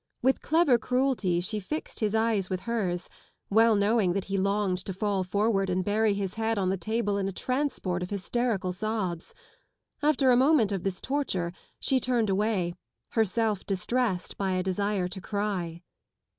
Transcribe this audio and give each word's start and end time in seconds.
With 0.23 0.41
clever 0.41 0.79
cruelty 0.79 1.39
she 1.41 1.59
fixed 1.59 1.99
his 1.99 2.15
eyes 2.15 2.49
with 2.49 2.61
hers, 2.61 3.07
well 3.51 3.75
knowing 3.75 4.13
that 4.13 4.25
he 4.25 4.35
longed 4.35 4.79
to 4.85 4.95
fall 4.95 5.23
forward 5.23 5.69
and 5.69 5.85
bury 5.85 6.15
his 6.15 6.33
head 6.33 6.57
on 6.57 6.69
the 6.69 6.75
table 6.75 7.19
in 7.19 7.27
a 7.27 7.31
transport 7.31 8.01
of 8.01 8.09
hysterical 8.09 8.71
sobs. 8.71 9.35
After 10.01 10.31
a 10.31 10.35
moment 10.35 10.71
of 10.71 10.81
this 10.81 11.01
torture 11.01 11.53
she 11.79 11.99
turned 11.99 12.31
away, 12.31 12.73
herself 13.09 13.63
distressed 13.63 14.39
by 14.39 14.53
a 14.53 14.63
desire 14.63 15.07
to 15.07 15.21
cry. 15.21 15.83